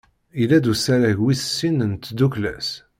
[0.39, 2.57] Yella-d usarag wis sin n tdukkla-a.